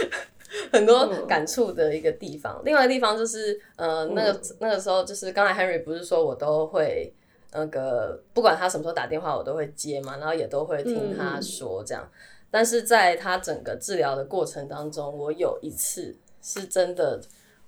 [0.72, 2.62] 很多感触的一个地方。
[2.64, 7.12] 另外一个地方就是，呃，那个那个时候就是刚才 Henry 不是说我都会
[7.52, 12.10] 那个不管他什么时候打电话我都会接嘛，然后也都会听他说这样。
[12.50, 17.20] 但是在他整个治疗的过程当中，我有一次是真的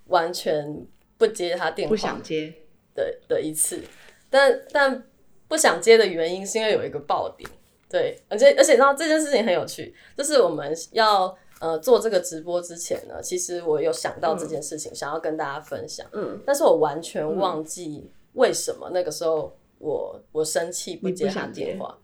[0.07, 0.87] 完全
[1.25, 2.53] 不接他电话，不想接，
[2.97, 3.81] 的的一次，
[4.29, 5.05] 但但
[5.47, 7.49] 不想接的原因是因为有一个爆点，
[7.89, 21.97] 对，而且而且然后这件事情很有趣，就是我们要呃做这个直播之前呢，其实我有想到这件事情，想要跟大家分享，嗯，但是我完全忘记为什么那个时候我我生气不接他电话。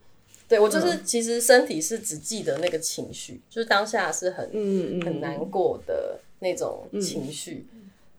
[0.49, 4.49] 对我就是，其实身体是只记得那个情绪，就是当下是很
[5.05, 7.67] 很难过的那种情绪，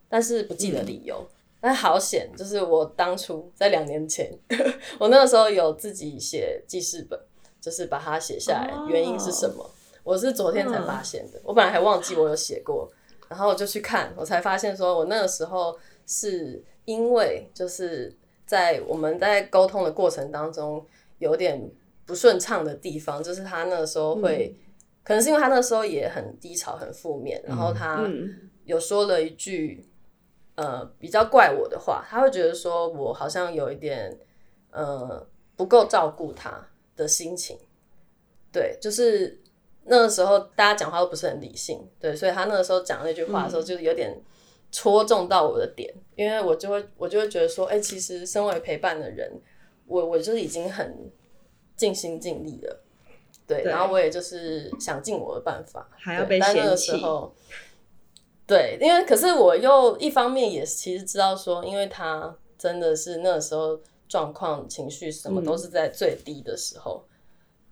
[0.09, 1.25] 但是不记得理由。
[1.61, 4.31] 但好险，就是我当初在两年前，
[4.97, 7.19] 我那个时候有自己写记事本，
[7.59, 9.69] 就是把它写下来，哦原因是什么？
[10.03, 12.89] 我是昨天才发现的，我本来还忘记我有写过，
[13.27, 20.83] 然后我就去看，我才发现说我那个时候是因为就是在我们在沟通的过程当中
[21.17, 21.69] 有点
[22.05, 24.55] 不顺畅的地方，就是他那个时候会，
[25.03, 28.49] 可能是因为他那时候也很低潮、很负面，然后他嗯。
[28.65, 29.83] 有说了一句
[30.59, 34.19] 呃比较怪我的话，他会觉得说我好像有一点
[34.71, 36.67] 呃不够照顾他
[36.97, 37.57] 的心情，
[38.51, 39.39] 对，就是
[39.85, 44.21] 那个时候大家讲话都不是很理性，对，所以他那个时候讲那句话的时候，就是有点
[44.69, 49.31] 戳中到我的点，因为我就会我就会觉得说，哎、其实身为陪伴的人，
[49.87, 51.09] 我我就是已经很
[51.77, 52.83] 尽心尽力了。
[53.47, 56.15] 对，然后我也就是想尽我的办法，还。
[56.15, 57.33] 要被对但那个时候，
[58.49, 67.05] 对，因为可是我又一方面也其实知道说，因为他真的是那时候状况、情绪什么都是在最低的时候，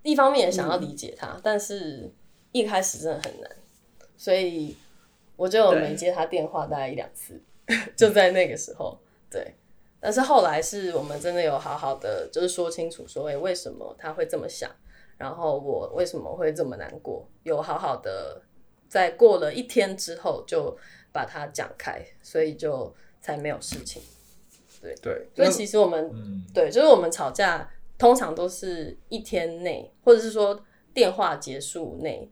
[0.04, 2.14] 一方面也想要理解他，但是
[2.52, 3.52] 一开始真的很难，
[4.16, 4.78] 所以
[5.36, 7.42] 我就没接他电话大概一两次，
[7.98, 8.96] 就在那个时候，
[9.32, 9.56] 对。
[10.00, 14.70] 但是后来是我们真的有好好的，就是说清楚说，哎、为什么他会这么想，
[15.18, 18.40] 然后我为什么会这么难过，有好好的
[18.88, 20.78] 在过了一天之后就
[21.12, 24.02] 把它讲开，所以就才没有事情。
[24.80, 30.64] 对对，所以其实我们嗯，对，就是我们吵架通常都是一天内，或者是说
[30.94, 32.30] 电话结束内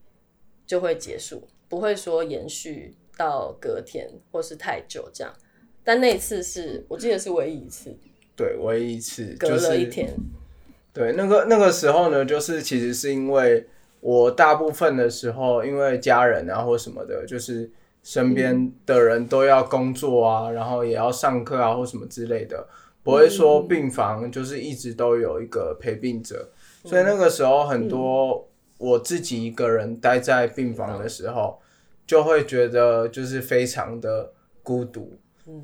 [0.65, 5.33] 就会结束，不会说延续到隔天或是太久这样。
[5.83, 7.95] 但那一次是我记得是唯一一次，
[8.35, 10.15] 对，唯一一次隔就是了一天，
[10.93, 13.67] 对，那个那个时候呢，就是其实是因为
[13.99, 17.71] 我大部分的时候，因为家人啊或什么的，就是
[18.03, 22.67] 身边的人都要工作啊，然后也要上课啊或什么之类的，
[23.03, 26.49] 不会说病房就是一直都有一个陪病者，
[26.83, 31.59] 所以那个时候很多我自己一个人待在病房的时候，
[32.05, 34.31] 就会觉得就是非常的
[34.61, 35.13] 孤独。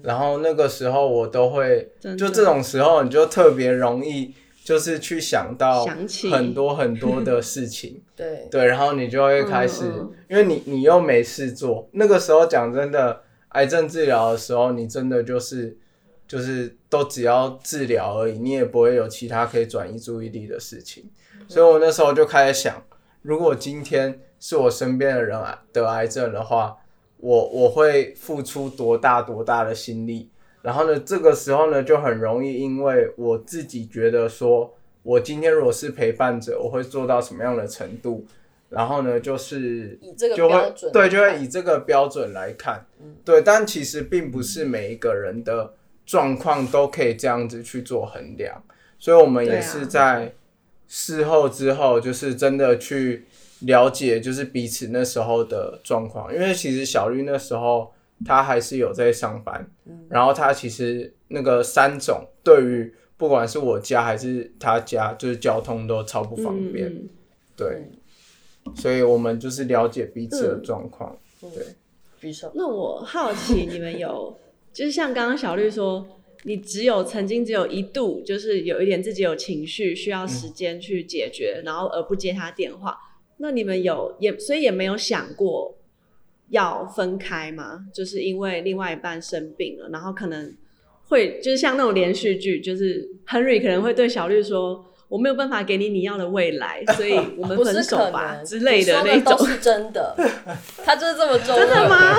[0.03, 4.31] 然后那个时候我都会，就这种时候你就特别容易，
[4.71, 5.85] 就是去想到
[6.31, 9.83] 很多很多的事情， 对，对，然后你就会开始，
[10.29, 15.77] 因为你你又没事做，那个时候讲真的，癌症治疗的时候，你真的就是
[16.25, 21.03] 就是都只要治疗而已，你也不会有其他可以转移注意力的事情，
[21.49, 22.81] 所以我那时候就开始想，
[23.23, 26.77] 如果今天是我身边的人癌得癌症的话，
[27.17, 30.30] 我我会付出多大多大的心力，
[30.61, 38.25] 然后呢，这个时候呢就很容易，因为我自己觉得说，我今天如果是陪伴者，我会做到什么样的程度，
[38.69, 42.85] 然后呢，就是以这个就标准会对，就会以这个标准来看，
[43.25, 45.73] 对，但其实并不是每一个人的
[46.05, 48.63] 状况都可以这样子去做衡量，
[48.99, 50.33] 所以我们也是在
[50.87, 53.25] 事后之后，就是真的去
[53.61, 57.91] 了解，就是彼此那时候的状况，因为其实小绿那时候
[58.25, 59.69] 他还是有在上班，
[60.09, 67.09] 然后他其实那个三种对于不管是我家还是他家，就是交通都超不方便，嗯
[67.55, 67.89] 对，
[68.75, 71.65] 所以我们就是了解彼此的状况，对。
[72.19, 72.51] 举手。
[72.53, 74.37] 那我好奇你们有，
[74.71, 76.05] 就是像刚刚小绿说，
[76.43, 82.95] 你只有曾经只有一度，就是有一点自己有情绪，需要时间去解决，然后而不接他电话。
[83.37, 85.75] 那你们有也所以也没有想过
[86.51, 87.79] 要分开吗？
[87.93, 90.55] 就是因为另外一半生病了，然后可能
[91.07, 94.85] 会就是像那种连续剧，就是 Henry 可能会对小绿说。
[95.11, 99.23] 我没有办法给你你要的未来， 所以我们分手吧之类的那种。
[99.25, 100.15] 的都是真的，
[100.85, 101.89] 他就是这么做真的二？
[101.89, 102.15] 吗？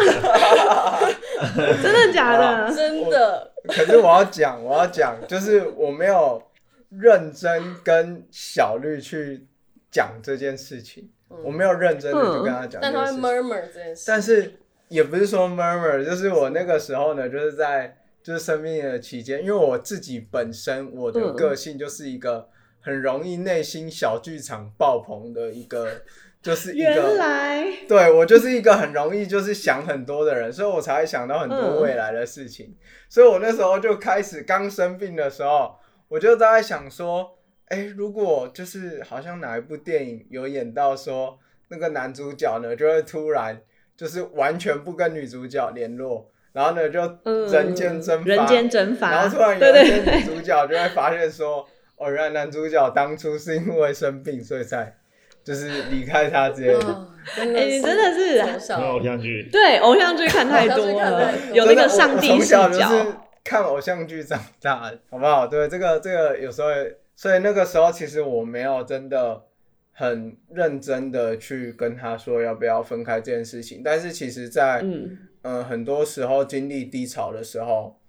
[1.82, 2.70] 真的假的？
[2.76, 6.42] 真的，可是我要讲，我要讲，就是我没有
[6.90, 9.46] 认真跟小绿去
[9.92, 11.08] 讲这件事情，
[11.44, 14.04] 我没有认真的就跟他讲这但他会 murmur 这件事。
[14.08, 14.54] 但是
[14.88, 22.48] 也不是说 murmur，就是我那个时候呢，就是在就是生病的期间，因为我自己本身我的嗯个性就是一个
[22.80, 26.02] 很容易内心小剧场爆棚的一个，
[26.40, 27.14] 就是一原个。
[27.16, 32.74] 来对我就是一个很容易就是想很多的人，所以我才会想到很多嗯未来的事情。
[33.08, 35.74] 所以我那时候就开始刚生病的时候，
[36.08, 37.38] 我就在想说，
[37.72, 43.58] 哎、如果就是好像哪一部电影有演到说那个男主角呢，就会突然
[43.96, 51.66] 就是完全不跟女主角联络，然后呢就嗯人间蒸发，人间蒸发，然后突然有对一天对女主角就会发现说，
[51.96, 54.94] 哦，原来男主角当初是因为生病，所以才
[55.42, 57.08] 就是离开他之类的。
[57.38, 58.38] 哎、你真的是
[58.74, 63.28] 偶像剧，对偶像剧看太多了有那个上帝视我从小就是角。
[63.44, 65.46] 看偶像剧长大，好不好？
[65.46, 69.44] 对，这个这个有时候也，所以那个时候其实我没有真的
[69.92, 75.16] 很认真的去跟他说要不要分开这件事情，但是其实在，嗯。
[75.42, 78.00] 嗯、很多时候经历低潮的时候，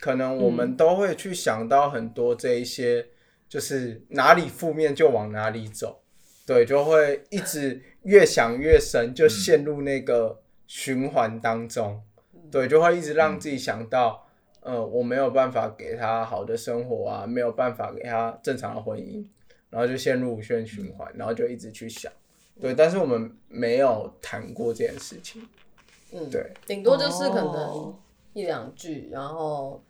[0.00, 0.52] 可能我嗯。
[0.52, 3.06] 们都会去想到很多这一些，
[3.48, 6.02] 就是哪里负面就往哪里走，
[6.46, 12.02] 对，就会一直越想越深，就陷入那个循环当中，
[12.50, 14.27] 对，就会一直让自己想到，
[14.60, 19.24] 呃，我没有办法给他好的生活啊，没有办法给他正常的婚姻，
[19.70, 22.12] 然后就陷入无限循环，然后就一直去想，
[22.60, 25.46] 对，但是我们没有谈过这件事情，
[26.12, 27.98] 嗯，对，顶多就是可能哦
[28.34, 29.82] 一两句，然后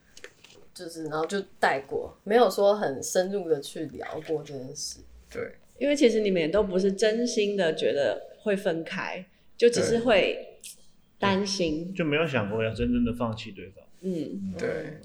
[0.72, 5.00] 就是然后就带过，没有说很深入的去聊过这件事。
[5.30, 5.54] 对。
[5.78, 9.24] 因为其实你们也都不是真心的觉得会分开，
[9.56, 10.58] 就只是会
[11.20, 11.94] 担心。
[11.94, 13.84] 就没有想过要真正的放弃对方。
[14.00, 15.00] 嗯，对，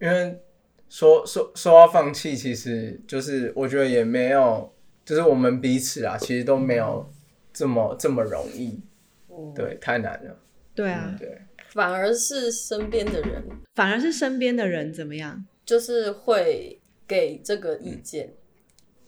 [0.00, 0.40] 因为
[0.88, 4.72] 说说说要放弃，其实就是我觉得也没有，
[5.04, 7.10] 就是我们彼此啊，其实都没有
[7.52, 8.80] 这么这么容易，
[9.28, 10.36] 嗯，对，太难了，
[10.74, 13.44] 对啊，对，反而是身边的人
[13.74, 15.44] 反而是身边的人怎么样？
[15.66, 18.34] 就是会给这个意见，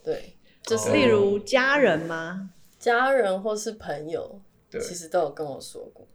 [0.02, 2.50] 对，就是哦例如家人吗？
[2.78, 4.40] 家人或是朋友，
[4.70, 4.80] 对。
[4.80, 6.06] 其实都有跟我说过。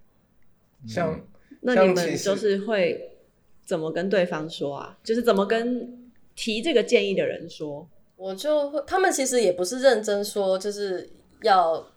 [0.87, 1.19] 像
[1.61, 3.17] 那你们就是会
[3.65, 4.97] 怎么跟对方说啊？
[5.03, 7.87] 就是怎么跟提这个建议的人说？
[8.15, 11.09] 我就会，他们其实也不是认真说，就是
[11.41, 11.87] 要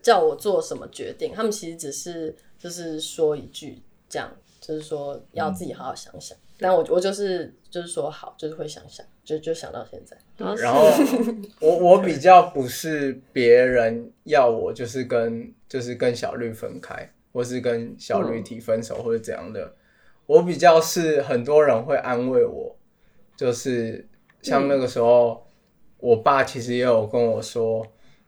[0.00, 6.36] 叫我做什么决定，他们其实只是就是说一句这样，就是说要自己好好想想。
[6.58, 10.16] 但我我就是就是说好，就是会想想，就就想到现在。
[10.56, 10.90] 然后
[11.60, 19.74] 我我比较不是别人要我就是跟就是跟小绿分开，或是跟小绿提分手或者怎样的，
[20.26, 22.76] 我比较是很多人会安慰我，
[23.36, 24.08] 就是
[24.42, 25.46] 像那个时候，
[25.98, 27.86] 我爸其实也有跟我说，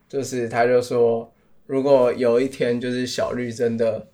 [0.09, 1.32] 就是他就说，
[1.66, 4.09] 如果有一天就是小绿真的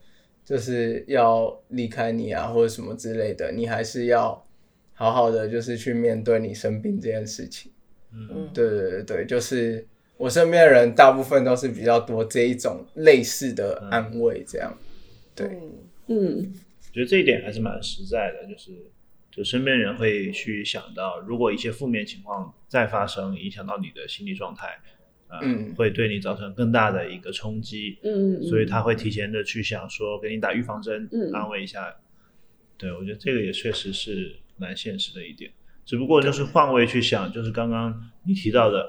[0.44, 4.46] 就是要离开你啊，或者什么之类的，你还是要
[4.94, 7.70] 好好的就是去面对你生病这件事情。
[8.10, 9.86] 嗯，对对对对，就是
[10.18, 14.76] 我身边的人大部分都是比较多这一种类似的安慰，这样。
[15.34, 15.46] 对，
[16.08, 16.52] 嗯，
[16.88, 18.72] 我觉得这一点还是蛮实在的，就是
[19.30, 24.76] 就身边人会去想到，如果一些负面情况再发生，影响到你的心理状态，
[25.28, 31.94] 呃，嗯会对你造成更大的一个冲击，嗯，所以他会提前的去想说，给你打预防针，嗯安慰一下。
[32.76, 35.50] 对，我觉得这个也确实是蛮现实的一点。
[35.84, 38.88] 只不过就是换位去想，就是刚刚你提到的，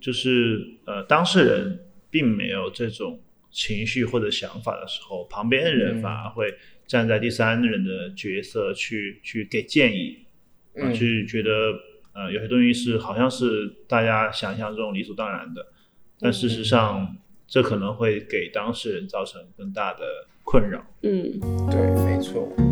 [0.00, 1.78] 就是呃，当事人
[2.10, 3.20] 并没有这种
[3.50, 6.54] 情绪或者想法的时候，旁边的人嗯反而会
[6.86, 10.18] 站在第三人的角色去去给建议，
[10.94, 11.50] 去觉得
[12.14, 15.66] 呃有些东西是好像是大家想象中理所当然的，
[16.18, 20.00] 但事实上这可能会给当事人造成更大的
[20.44, 20.84] 困扰。
[21.02, 21.38] 嗯，
[21.70, 22.69] 对，没错。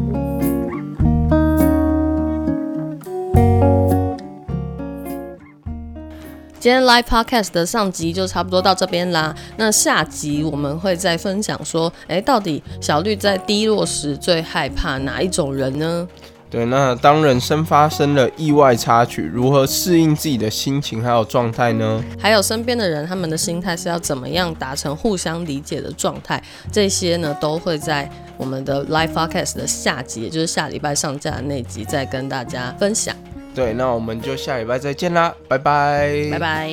[6.69, 9.35] 今天 live podcast 的上集就差不多到这边啦。
[9.57, 16.07] 那下集我们会再分享说，哎，到底小绿在低落时最害怕哪一种人呢？
[16.51, 22.05] 对，那当人生发生了意外插曲，如何适应自己的心情还有状态呢？
[22.21, 26.43] 还有身边的人，他们的心态是要怎么样达成互相理解的状态？
[26.71, 28.07] 这些呢，都会在
[28.37, 33.17] 我们的 live podcast 的下集，也就是下礼拜上架的那集，再跟大家分享。
[33.59, 36.39] 对，那我们就下礼拜再见啦，拜拜，拜。
[36.39, 36.71] 拜。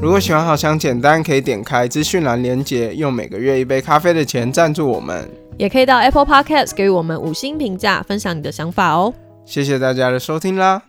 [0.00, 5.28] 如果喜欢好想简单，可以点开资讯栏连接，用每个月一杯咖啡的钱赞助我们。
[5.58, 9.12] 也可以到 Apple Podcast 给予我们五星评价，分享你的想法哦。
[9.44, 10.80] 谢谢大家的收听啦。